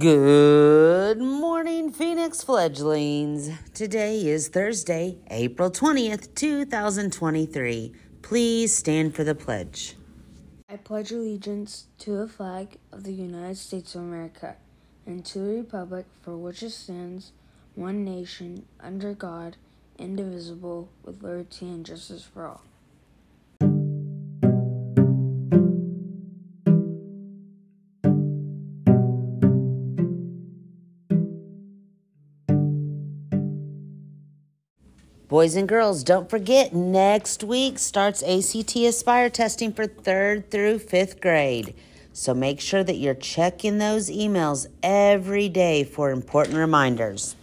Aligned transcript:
Good 0.00 1.18
morning, 1.18 1.92
Phoenix 1.92 2.42
fledglings. 2.42 3.50
Today 3.74 4.26
is 4.26 4.48
Thursday, 4.48 5.18
April 5.30 5.70
20th, 5.70 6.34
2023. 6.34 7.92
Please 8.22 8.74
stand 8.74 9.14
for 9.14 9.24
the 9.24 9.34
pledge. 9.34 9.96
I 10.70 10.78
pledge 10.78 11.10
allegiance 11.12 11.88
to 11.98 12.16
the 12.16 12.26
flag 12.26 12.78
of 12.90 13.04
the 13.04 13.12
United 13.12 13.58
States 13.58 13.94
of 13.94 14.00
America 14.00 14.56
and 15.04 15.22
to 15.26 15.38
the 15.40 15.56
republic 15.56 16.06
for 16.22 16.34
which 16.34 16.62
it 16.62 16.70
stands, 16.70 17.32
one 17.74 18.02
nation, 18.02 18.64
under 18.80 19.12
God, 19.12 19.58
indivisible, 19.98 20.88
with 21.04 21.22
liberty 21.22 21.66
and 21.66 21.84
justice 21.84 22.22
for 22.22 22.46
all. 22.46 22.62
Boys 35.30 35.54
and 35.54 35.68
girls, 35.68 36.02
don't 36.02 36.28
forget 36.28 36.74
next 36.74 37.44
week 37.44 37.78
starts 37.78 38.20
ACT 38.20 38.74
Aspire 38.74 39.30
testing 39.30 39.72
for 39.72 39.86
third 39.86 40.50
through 40.50 40.80
fifth 40.80 41.20
grade. 41.20 41.72
So 42.12 42.34
make 42.34 42.60
sure 42.60 42.82
that 42.82 42.96
you're 42.96 43.14
checking 43.14 43.78
those 43.78 44.10
emails 44.10 44.66
every 44.82 45.48
day 45.48 45.84
for 45.84 46.10
important 46.10 46.56
reminders. 46.56 47.36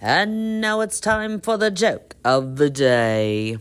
And 0.00 0.60
now 0.60 0.82
it's 0.82 1.00
time 1.00 1.40
for 1.40 1.58
the 1.58 1.72
joke 1.72 2.14
of 2.24 2.58
the 2.58 2.70
day. 2.70 3.58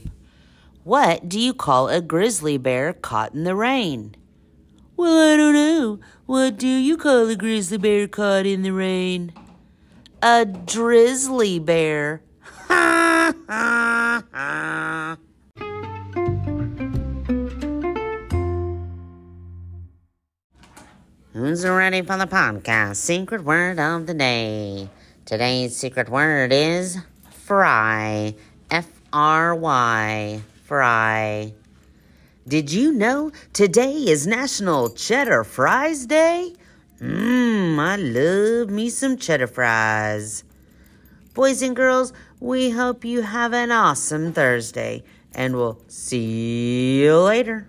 What 0.83 1.27
do 1.27 1.39
you 1.39 1.55
call 1.55 1.89
a 1.89 2.01
grizzly 2.01 2.59
bear 2.59 2.93
caught 2.93 3.33
in 3.33 3.45
the 3.45 3.55
rain? 3.55 4.13
Well, 4.95 5.33
I 5.33 5.37
don't 5.37 5.55
What 5.81 6.57
do 6.57 6.67
you 6.67 6.95
call 6.95 7.27
a 7.29 7.35
grizzly 7.35 7.77
bear 7.77 8.07
caught 8.07 8.45
in 8.45 8.61
the 8.61 8.71
rain? 8.71 9.33
A 10.21 10.45
drizzly 10.45 11.57
bear. 11.57 12.21
Who's 21.33 21.65
ready 21.65 22.03
for 22.03 22.17
the 22.17 22.27
podcast? 22.27 22.97
Secret 22.97 23.43
word 23.43 23.79
of 23.79 24.05
the 24.05 24.13
day. 24.13 24.87
Today's 25.25 25.75
secret 25.75 26.09
word 26.09 26.53
is 26.53 26.99
fry. 27.31 28.35
F 28.69 28.87
R 29.11 29.55
Y. 29.55 30.41
Fry. 30.63 31.53
Did 32.47 32.71
you 32.71 32.91
know 32.91 33.31
today 33.53 33.93
is 33.93 34.25
National 34.25 34.89
Cheddar 34.89 35.43
Fries 35.43 36.07
Day? 36.07 36.55
Mmm, 36.99 37.77
I 37.77 37.95
love 37.97 38.71
me 38.71 38.89
some 38.89 39.15
cheddar 39.15 39.45
fries. 39.45 40.43
Boys 41.35 41.61
and 41.61 41.75
girls, 41.75 42.13
we 42.39 42.71
hope 42.71 43.05
you 43.05 43.21
have 43.21 43.53
an 43.53 43.71
awesome 43.71 44.33
Thursday, 44.33 45.03
and 45.35 45.55
we'll 45.55 45.83
see 45.87 47.03
you 47.03 47.19
later. 47.19 47.67